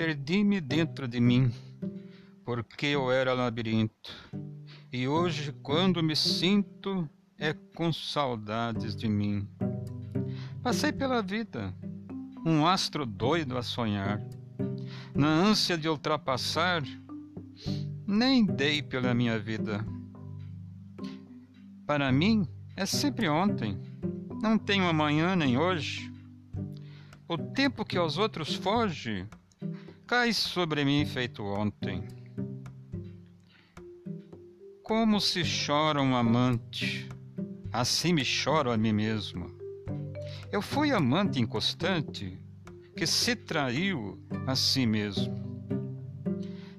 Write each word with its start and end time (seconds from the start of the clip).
Perdi-me 0.00 0.62
dentro 0.62 1.06
de 1.06 1.20
mim, 1.20 1.52
porque 2.42 2.86
eu 2.86 3.12
era 3.12 3.34
labirinto. 3.34 4.10
E 4.90 5.06
hoje, 5.06 5.52
quando 5.62 6.02
me 6.02 6.16
sinto, 6.16 7.06
é 7.36 7.52
com 7.74 7.92
saudades 7.92 8.96
de 8.96 9.06
mim. 9.06 9.46
Passei 10.62 10.90
pela 10.90 11.20
vida, 11.20 11.74
um 12.46 12.66
astro 12.66 13.04
doido 13.04 13.58
a 13.58 13.62
sonhar. 13.62 14.24
Na 15.14 15.28
ânsia 15.28 15.76
de 15.76 15.86
ultrapassar, 15.86 16.82
nem 18.06 18.46
dei 18.46 18.82
pela 18.82 19.12
minha 19.12 19.38
vida. 19.38 19.84
Para 21.86 22.10
mim, 22.10 22.48
é 22.74 22.86
sempre 22.86 23.28
ontem, 23.28 23.78
não 24.40 24.56
tenho 24.56 24.88
amanhã 24.88 25.36
nem 25.36 25.58
hoje. 25.58 26.10
O 27.28 27.36
tempo 27.36 27.84
que 27.84 27.98
aos 27.98 28.16
outros 28.16 28.54
foge 28.54 29.28
cai 30.10 30.32
sobre 30.32 30.84
mim 30.84 31.06
feito 31.06 31.40
ontem. 31.44 32.02
Como 34.82 35.20
se 35.20 35.42
chora 35.44 36.02
um 36.02 36.16
amante, 36.16 37.08
assim 37.72 38.12
me 38.12 38.24
choro 38.24 38.72
a 38.72 38.76
mim 38.76 38.92
mesmo. 38.92 39.46
Eu 40.50 40.60
fui 40.60 40.90
amante 40.90 41.38
inconstante 41.38 42.36
que 42.96 43.06
se 43.06 43.36
traiu 43.36 44.20
a 44.48 44.56
si 44.56 44.84
mesmo. 44.84 45.32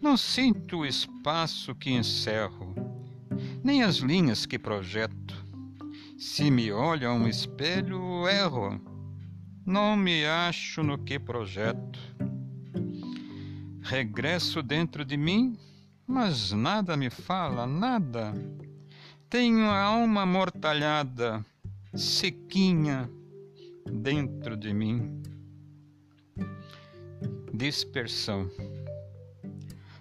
Não 0.00 0.16
sinto 0.16 0.78
o 0.78 0.86
espaço 0.86 1.74
que 1.74 1.90
encerro, 1.90 2.76
nem 3.60 3.82
as 3.82 3.96
linhas 3.96 4.46
que 4.46 4.56
projeto. 4.56 5.34
Se 6.16 6.48
me 6.48 6.70
olho 6.70 7.10
a 7.10 7.12
um 7.12 7.26
espelho, 7.26 8.28
erro, 8.28 8.80
não 9.66 9.96
me 9.96 10.24
acho 10.24 10.84
no 10.84 10.96
que 10.96 11.18
projeto. 11.18 12.15
Regresso 13.88 14.64
dentro 14.64 15.04
de 15.04 15.16
mim, 15.16 15.56
mas 16.04 16.50
nada 16.50 16.96
me 16.96 17.08
fala, 17.08 17.68
nada. 17.68 18.34
Tenho 19.30 19.66
a 19.66 19.80
alma 19.80 20.26
mortalhada, 20.26 21.46
sequinha, 21.94 23.08
dentro 23.88 24.56
de 24.56 24.74
mim. 24.74 25.22
Dispersão. 27.54 28.50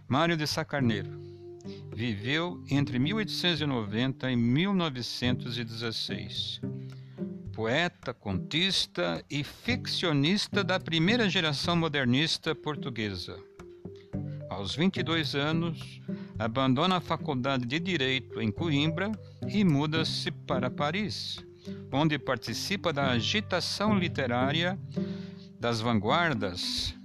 Mário 0.07 0.35
de 0.35 0.47
Sacarneiro 0.47 1.21
viveu 1.93 2.63
entre 2.71 2.97
1890 2.97 4.31
e 4.31 4.35
1916. 4.35 6.59
Poeta, 7.53 8.15
contista 8.15 9.23
e 9.29 9.43
ficcionista 9.43 10.63
da 10.63 10.79
primeira 10.79 11.29
geração 11.29 11.75
modernista 11.75 12.55
portuguesa. 12.55 13.37
Aos 14.55 14.73
22 14.73 15.35
anos, 15.35 16.01
abandona 16.39 16.95
a 16.95 17.01
Faculdade 17.01 17.65
de 17.65 17.77
Direito 17.77 18.39
em 18.39 18.49
Coimbra 18.49 19.11
e 19.45 19.65
muda-se 19.65 20.31
para 20.31 20.71
Paris 20.71 21.43
onde 21.91 22.17
participa 22.17 22.93
da 22.93 23.11
agitação 23.11 23.97
literária 23.97 24.79
das 25.59 25.81
vanguardas. 25.81 26.95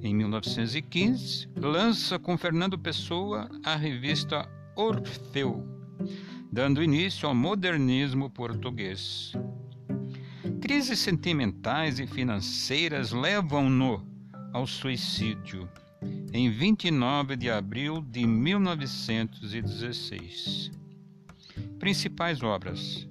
Em 0.00 0.14
1915, 0.14 1.48
lança 1.56 2.18
com 2.20 2.38
Fernando 2.38 2.78
Pessoa 2.78 3.48
a 3.64 3.74
revista 3.74 4.48
Orfeu, 4.76 5.66
dando 6.52 6.82
início 6.82 7.28
ao 7.28 7.34
modernismo 7.34 8.30
português. 8.30 9.32
Crises 10.60 11.00
sentimentais 11.00 11.98
e 11.98 12.06
financeiras 12.06 13.10
levam-no 13.10 14.06
ao 14.52 14.68
suicídio 14.68 15.68
em 16.32 16.50
29 16.50 17.36
de 17.36 17.50
abril 17.50 18.00
de 18.00 18.26
1916. 18.26 20.70
Principais 21.78 22.42
obras: 22.42 23.06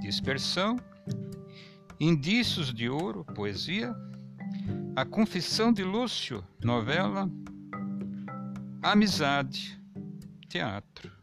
dispersão, 0.00 0.80
indícios 1.98 2.72
de 2.72 2.88
ouro, 2.88 3.24
poesia, 3.24 3.92
a 4.94 5.04
confissão 5.04 5.72
de 5.72 5.82
Lúcio, 5.82 6.44
novela, 6.62 7.28
amizade, 8.82 9.80
teatro. 10.48 11.15